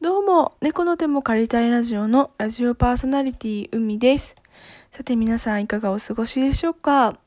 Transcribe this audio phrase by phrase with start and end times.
[0.00, 4.36] どうも、猫の手も借りたいラジオのラジオパーソナリティ海です。
[4.92, 7.18] さて皆さんいかがお過ごしでしょうか、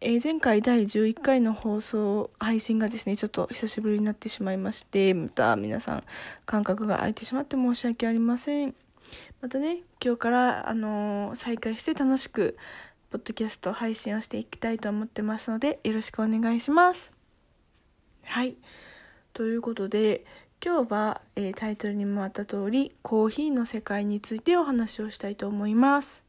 [0.00, 6.04] えー、前回第11回の放送、配信がですね、ちょっと久しぶりになってしまいまして、また皆さん
[6.46, 8.74] 感覚が空いてしまって申し訳ありません。
[9.40, 12.56] またね、今日から、あのー、再開して楽しく、
[13.10, 17.12] ポッドキャスト配信をしていきたいと思ってますので、よろしくお願いします。
[18.24, 18.56] はい。
[19.32, 20.24] ということで、
[20.64, 26.24] 今日は、えー、タイトルにもあった通りコーヒーの世界についてお話をしたいと思います、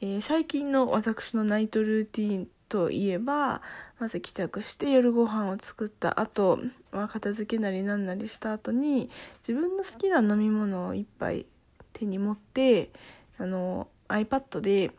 [0.00, 3.62] えー、最近の私のナイトルーティンといえば
[3.98, 6.60] まず帰宅して夜ご飯を作った後、
[6.92, 9.08] まあ、片付けなりなんなりした後に
[9.46, 11.46] 自分の好きな飲み物を一杯
[11.92, 12.90] 手に持って
[13.38, 14.92] あの iPad で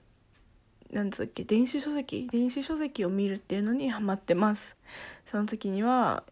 [0.91, 4.75] 何だっけ電子書籍電子書籍を見るっていうのにハマってます。
[5.29, 6.23] その時には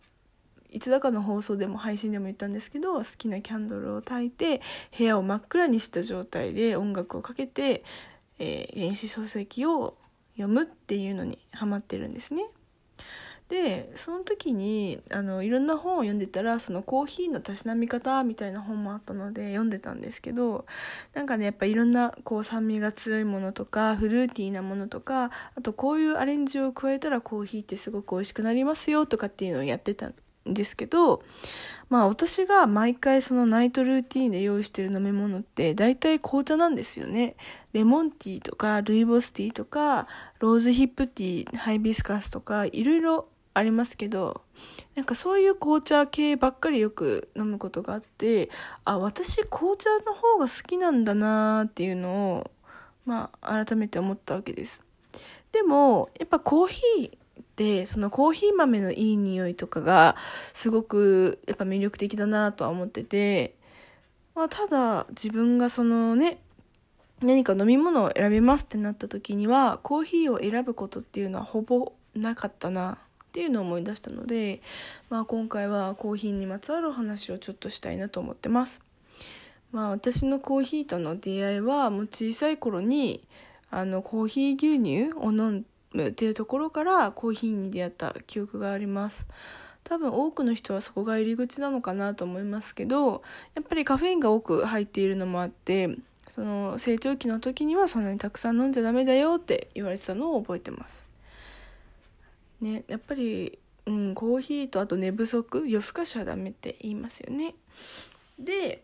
[0.75, 4.61] いつだかの放送でも配信でも言ったんですけど好きなキャンドルを焚いて
[4.97, 7.85] 部屋を真っ暗にした状態で音楽をかけて、
[8.39, 9.95] えー、電子書籍を
[10.35, 12.47] 読むっていうのにハマってるんですね。
[13.47, 20.65] でその時にあのいろんな本を読んでたらそのコーヒーのたしなみ方みたいな本もあったので読んでたんですけど
[21.13, 30.11] なんかねやっぱいろんなこう酸味が強いものとかフルーティーなものとかあとこういうアレンジを加えたらコーヒーってすごく美味しくなりますよとかっていうのをやってた
[30.45, 31.23] ですけど、
[31.89, 37.35] まあ私が毎回そのナイトルーティンで用意してる飲み物って大体紅茶なんですよね。
[37.73, 40.07] レモンティーとかルイボスティーとか
[40.39, 44.41] ローズヒップティー、ハイビスカスとかいろいろありますけど、
[44.95, 48.49] なんかそういう紅茶系ばっかりよく飲むことがあって、
[48.83, 52.51] あ、私紅茶の方が好きなんだなーっていうのを、
[53.05, 54.81] まあ改めて思ったわけです。
[55.53, 57.17] でも、やっぱコーヒー
[57.55, 60.15] でそのコーヒー豆のいい匂いとかが
[60.53, 63.55] すごくやっぱ魅力的だなとは思ってて、
[64.35, 66.39] まあ、ただ自分がそのね
[67.21, 72.97] 何か飲み物を選びますってなった時にはコーヒーを選ぶことっていうのはほぼなかったなっ
[73.31, 74.61] ていうのを思い出したので、
[75.09, 78.81] まあ、今回はコーヒーにまつわるお話をちょっとしたいなと思ってます。
[79.71, 83.27] まあ、私のコーヒーとの出会いはもう小さい頃に
[83.69, 85.65] あのコーヒー牛乳を飲ん
[85.95, 89.25] ムっていうところからコーヒーに出会った記憶があります。
[89.83, 93.21] 多分多くの人はそこが入り口なのかなと思いますけど
[93.53, 95.95] やっぱりカフェインが多く入っているのもあって
[96.31, 101.05] その成長期の時にはそんなにたくさん飲んじゃダメだよって言われてたのを覚えてます。
[102.61, 107.53] ねやっぱりうんコーヒーとあと寝不足夜更かしはダメって言いますよね。
[108.39, 108.81] で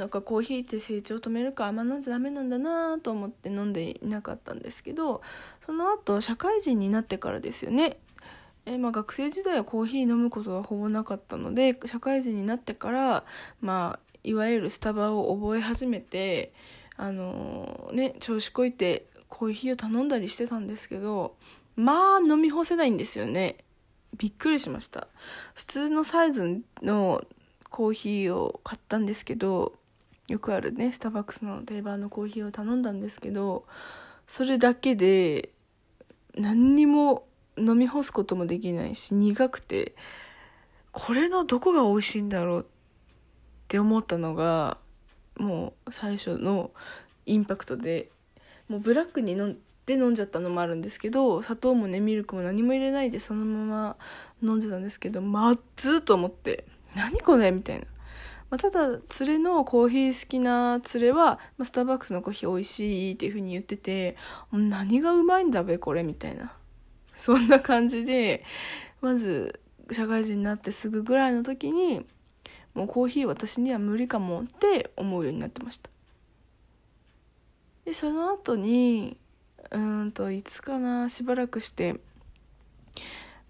[0.00, 5.20] なんかコーヒーって成長止めるかあんま飲んじゃダメなんだなと思って飲んでいなかったんですけど
[5.66, 7.98] その後社会人になってからですよね。
[8.64, 13.24] えまあ、学生時代はコーヒー飲むことはほぼなかったので社会人になってから、
[13.60, 16.52] まあ、いわゆるスタバを覚え始めて、
[16.96, 21.36] あのー、ね、調子こいてコーヒーを頼んだりしてたんですけど
[21.76, 23.56] まあ飲み干せないんですよね。
[24.16, 25.08] びっくりしました。
[25.54, 27.22] 普通のサイズの
[27.70, 29.72] コーヒーを買ったんですけど
[30.30, 33.64] よくあるねスターバックスの定番のコーヒーを頼んだんですけど
[34.28, 35.50] それだけで
[36.36, 37.24] 何にも
[37.58, 39.92] 飲み干すこともできないし苦くて
[40.92, 42.64] これのどこが美味しいんだろうっ
[43.66, 44.78] て思ったのが
[45.36, 46.70] もう最初の
[47.26, 48.08] インパクトで
[48.68, 53.96] もうブラックに飲んで飲んじゃったのもあるんですけど砂糖もねミルクも何も入れないでそのまま
[54.44, 57.86] 飲んでたんですけどまっずーと思って何これみたいな。
[58.50, 64.16] まあ、ただ連れのコーヒー好きな連れは、まあ、スターバックスのコーヒー美味しいっていう風に言ってて
[64.52, 66.52] 何がうまいんだべこれみたいな。
[67.16, 68.42] そんな感じで
[69.00, 72.04] まず社会人になってすぐぐらいの時に
[72.74, 75.90] もうコーヒー私には無理かもって思うようになってました。
[77.84, 79.16] でその後に
[79.70, 82.00] うんといつかなしばらくして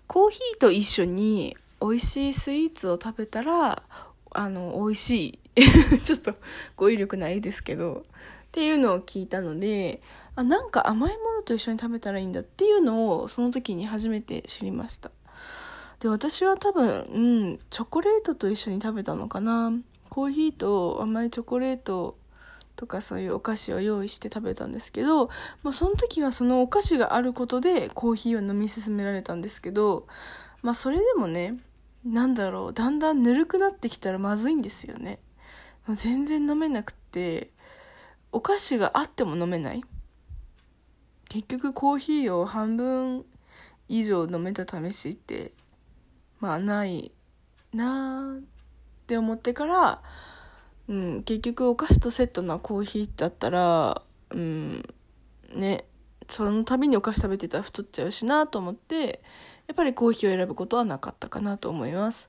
[0.06, 3.82] コーヒーと一緒に美味しいスイーツを食べたら
[4.30, 6.34] あの美味しい ちょっと
[6.76, 10.02] 語彙力ないですけどっていうのを聞いたので
[10.36, 15.10] あなんか甘いものと一緒に食べたらいいんだっていうのをその時に初めて知りました。
[16.00, 17.18] で私は多分う
[17.52, 19.72] んチョコレートと一緒に食べたのかな。
[20.08, 22.16] コーヒーと甘いチョコレート
[22.74, 25.28] とかそういうお菓子を用意して食べたんですけど、
[25.62, 30.06] まあ、その時はそのお菓子があることでコーヒーを飲み進められたんですけど、
[30.62, 31.56] まあそれでもね、
[32.04, 35.18] なんだろう、だんだんぬるくなってきたらまずいんですよね。
[35.86, 37.50] もう全然飲めなくて、
[38.32, 39.82] お菓子があっても飲めない。
[41.28, 43.24] 結局コーヒーを半分
[43.88, 45.52] 以上飲めた試しって、
[46.40, 47.12] まあない
[47.72, 48.42] なーっ
[49.06, 50.02] て思ってから、
[50.88, 54.82] うん、結局お菓子とセットなコーヒーだったら、うん、
[55.54, 55.84] ね、
[56.28, 59.22] その度にお菓子食べてたら太っちゃうしなと思って、
[59.70, 62.28] やっぱりコーヒーを選ぶことはなかったかなと思います。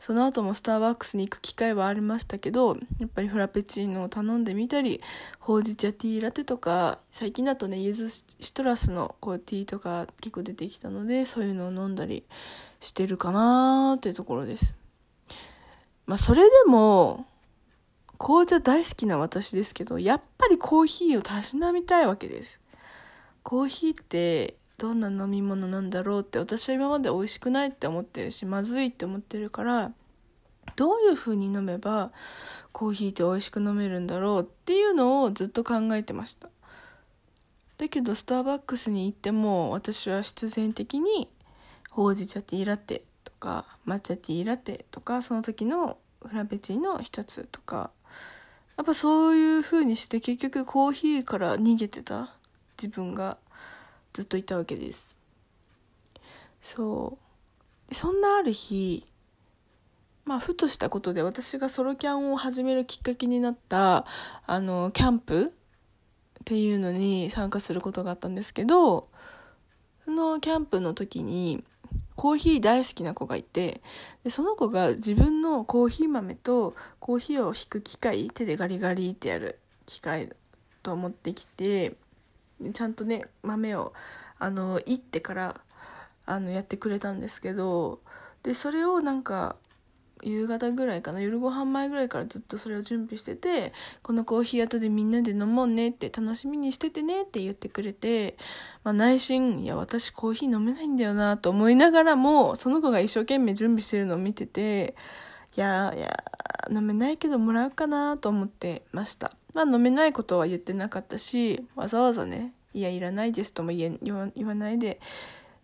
[0.00, 5.00] その後もスターバックスに行く機会はありましたけど、やっぱりフラペチーノを頼んでみたり、
[5.38, 12.24] ほうじ茶ティーラテとか、最近だとね、ゆずシトラスのこうティーとか結構出てきたので、そういうのを飲んだり
[12.80, 14.74] してるかなーっていうところです。
[16.06, 17.26] まあそれでも、
[18.18, 22.58] 紅茶大好きな私ですけど、やっぱりコーヒーをたしなみたいわけです。
[23.44, 29.92] コーヒーってどんな飲み物なんだろうって私は今まで美味しくないって思ってるしまずいって思ってるから
[30.76, 32.12] どういう風に飲めば
[32.72, 36.48] コーヒーって美味しく飲めるんだろうっていうのをずっと考えてました。
[37.78, 41.28] だけどスターバックスに行っても私は必然的に
[41.90, 47.90] ほうじ茶ティーラテとか抹茶ティーラテとかその時のフラペチーノ一つとか
[48.76, 52.36] やっぱそういう風にして結局コーヒーから逃げてた
[52.78, 53.36] 自分が。
[54.12, 55.16] ずっといたわけです。
[56.60, 57.18] そ
[57.90, 57.94] う。
[57.94, 59.04] そんなある日
[60.24, 64.06] まあふとしたことで私がソロキャンを始めるきっかけになった
[64.46, 69.08] あのキャンプっていうのに参加することがあったんですけど
[70.04, 71.62] そのキャンプの時に
[72.14, 73.80] コーヒー大好きな子がいて
[74.22, 80.30] でその子が自分のコーヒー豆とコーヒーをひく機械手でガリガリってやる機械
[80.82, 81.94] と持ってきて
[82.72, 83.92] ちゃんとね豆を
[84.38, 85.60] あのいってから
[86.26, 88.00] あのやってくれたんですけど
[88.42, 89.56] でそれをなんか
[90.22, 93.72] 夕方ぐらいかな夜ご飯前ぐらいからずっとそれを準備してて
[94.02, 98.36] このコーヒー後でみんなで飲もうねって楽しみにしててねって言ってくれて、
[98.84, 104.94] まあ、内心いや私コーヒー飲めないんだよなと思いながらもその子が一生懸命準備してるのを見てて
[105.56, 106.24] いやいや
[106.70, 109.32] 飲めないけどもらうかなと思ってました。
[109.54, 113.98] まあ飲めないことは言ってなかったしわざわざねいやいらないですとも言
[114.46, 115.00] わないで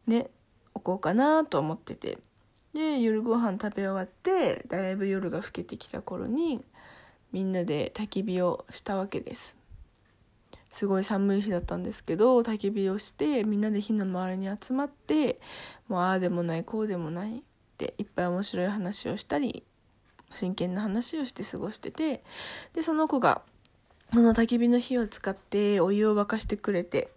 [0.06, 0.28] ね
[0.74, 2.18] おこうかなと思ってて。
[2.74, 6.62] で夜ご飯食べ終わってだいぶ夜が更けてきた頃に
[7.32, 9.56] みんなで焚き火をしたわけです。
[10.70, 15.40] すごい寒い日だったんですけど焚き火をしてみんなで火の周りに集まって
[15.88, 17.40] もうああでもないこうでもないっ
[17.78, 19.64] ていっぱい面白い話をしたり
[20.34, 22.22] 真剣な話をして過ごしてて
[22.74, 23.40] でその子が
[24.10, 27.10] この焚き火の火を使ってお湯を沸かしてくれて。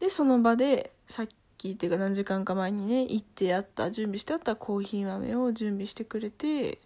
[0.00, 1.26] でその場でさっ
[1.56, 6.78] きっていうか何時間か前にね行ってあった準備してあったコーヒー豆を準備してくれて、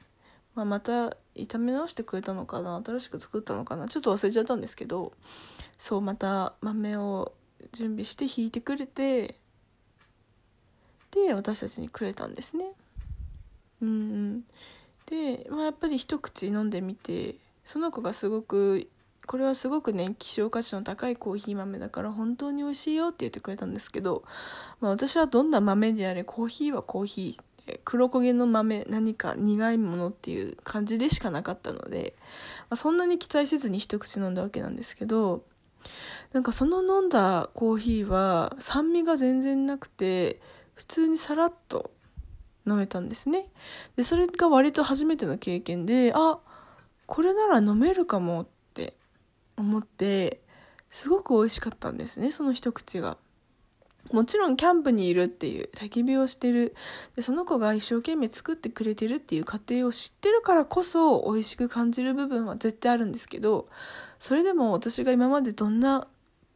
[0.55, 5.13] まあ、また炒め直してくれたのかな新しく作ったのかなちょっと忘れちゃったんですけど
[5.77, 7.33] そうまた豆を
[7.73, 9.37] 準備して引いてくれて
[11.11, 12.65] で私たちにくれたんですね。
[13.83, 14.45] うんうん。
[15.05, 17.35] で、まあ、やっぱり一口飲んでみて
[17.65, 18.89] その子がすごく
[19.27, 24.25] これはすごくね希少価値の高いコーヒー豆だから本当に美味しいよって言ってくれたんですけど、
[24.81, 27.43] まあ、私はどんな豆であれコーヒーはコーヒー
[27.85, 32.15] 黒焦げの豆何か苦いものっていう感じでしかなかったので、
[32.63, 35.45] まあ、そんなに期待せずに一口飲んだわけなんですけど
[36.33, 40.41] なんかその飲んだコーヒーは酸味が全然なくて
[40.75, 41.93] 普通にさらっと
[42.67, 43.49] 飲めたんですね。
[43.97, 46.39] でそれが割と初めての経験であ
[47.13, 48.95] これなら飲めるかもって
[49.59, 50.41] 思って
[50.89, 53.19] すごく美味しかったんですねその一口が。
[54.13, 56.75] もちろんキャンプにいるっていう焚き火をしてる。
[57.15, 63.67] でその子が一生懸命作ってくれてるっていう過程を知ってるからこそ美味しく感じる部分は絶対あるんですけど
[64.19, 66.07] それでも私が今までどんな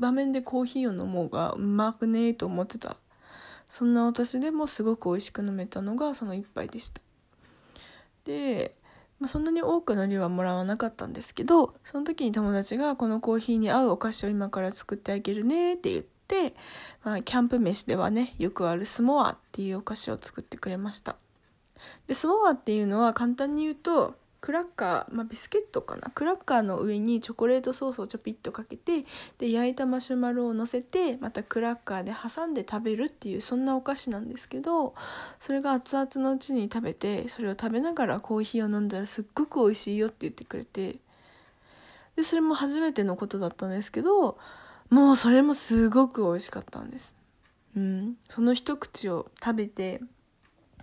[0.00, 2.96] 場面でコーヒーを飲もうがうまくねえと思ってた。
[3.68, 7.02] そんな私でもすごく美味しく飲めたのがその一杯でした。
[8.24, 8.74] で、
[9.18, 16.54] まあ、そんなに多くの量はもらわなかったんですけどその時に友達がこのコーヒーに合うお菓子を今から作ってあげるねって言って、
[17.02, 21.16] まあ、キャンプ飯ではねよくあるスモアっていうお菓子を作ってくれました。
[22.06, 26.10] でスモアっていうのは簡単に言うとクラッカー、まあ、ビスケットかな？
[26.14, 29.04] クラッカーの上にチョコレートソースをちょぴっとかけて
[29.38, 34.94] で焼いたマシュマロを乗せてまたクラッカーで挟んで食べるっていうそんなお菓子なんですけど
[35.38, 40.96] それが熱々のうちに食べてそれを食べながらコーヒーを飲んだらすっごく美味しいよって言ってくれて
[42.14, 44.38] でそれも初めてのことだったんですけど
[44.90, 47.14] もうそれもすごく美味しかったんです。
[47.76, 50.00] うん、その一口を食べて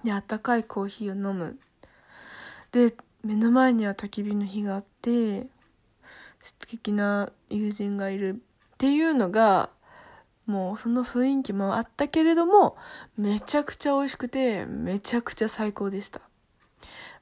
[0.04, 1.58] であったかいコーヒーを飲む。
[2.72, 2.94] で
[3.24, 5.48] 目の前には焚き火の火があって
[6.42, 9.70] 素敵な友人がいるっていうのが
[10.46, 12.76] もうその雰囲気もあったけれども
[13.18, 16.20] めちゃくちゃ美味しくてめちゃくちゃ最高でした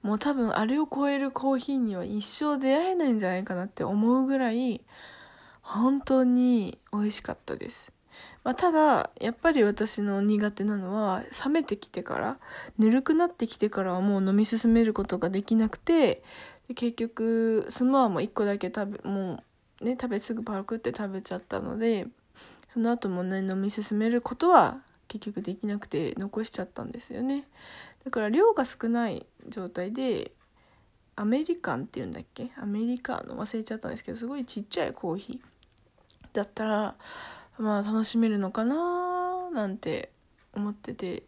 [0.01, 4.81] もう多分あれを超えるコーヒーには一生出会えないんじゃないかなって思うぐらい
[5.61, 7.93] 本当に美味しかったです。
[8.43, 12.37] まあ、ただやっぱり私の苦手なのは冷めてきてから
[12.77, 16.23] ぬるくなってきてからはもう飲み進めることができなくて
[16.75, 19.43] 結局スモアも1個だけ食べも
[19.81, 22.07] うね食べすぐパクって食べちゃったので
[22.69, 27.45] その後もね飲み進めることは結局できなくて残しちゃったんですよね。
[28.05, 30.31] だから量が少ない状態で
[31.17, 32.51] アメリカンっていうんだっけ？
[32.57, 33.35] アメリカの？
[33.35, 35.39] 忘れちゃったんですけどすごいちっちゃいコーヒー
[36.33, 36.95] だったら
[37.61, 40.11] まあ楽しめるのかななんて
[40.53, 41.23] 思ってて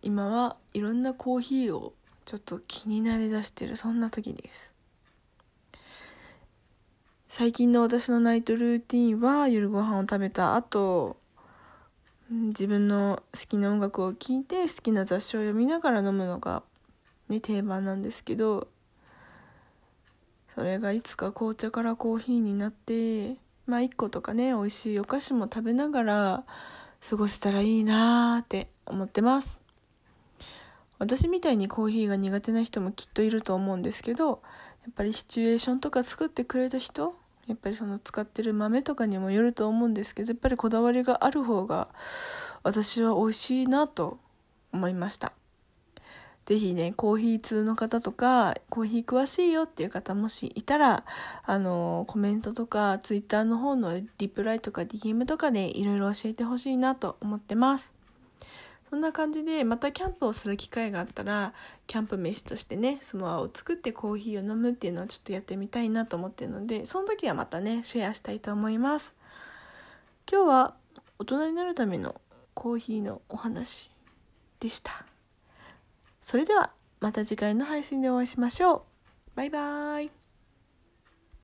[0.00, 1.92] 今はいろんなコーヒーを
[2.24, 4.70] ちょっと気になりだしてるそんな時です。
[7.28, 11.18] 最近の私のナイトルーティンは夜ご飯を食べた後
[12.30, 16.62] 自分の好きな音楽を聴いて好きな雑誌を読みながら飲むのが、
[17.28, 18.68] ね、定番なんですけど
[20.54, 23.36] それがいつか紅茶からコーヒーになって
[23.68, 26.44] まあ1個とかね美味しいお菓子も食べながら
[27.08, 29.60] 過ごせたらいいなーって思ってます。
[30.98, 34.34] 私みたいにコーヒーが苦手な人もきっといると思うんですけどや
[34.90, 37.14] っぱりシチュエーションとか作ってくれた人
[37.46, 41.88] やっぱりその使ってる豆とかにもよると思うんですけどやっぱりこだわりがある方が
[42.64, 44.18] 私は美味しいなと
[44.72, 45.32] 思いました。
[46.48, 51.04] 是非ねコーヒー通の方とかコーヒー詳しいよっていう方もしいたら
[51.44, 57.92] あのコメントとかツイッターの方のリプライとか DM とかでいろいろ教えてほしいなと思ってます。
[58.88, 61.52] そんな感じでまたキャンプをする機会があったら
[61.86, 69.14] キャンプ飯としてねスモアを作ってコーヒーを飲むっていうのをちょっとやってみたいなと思ってるのでその時はまたねシェアしたいと思います。
[70.32, 70.74] 今日は
[71.18, 72.18] 大人になるための
[72.54, 73.90] コーヒーのお話
[74.60, 75.07] でした。
[76.28, 78.82] それではまた次回の配信でお会いしましょう。
[79.34, 80.17] バイバーイ。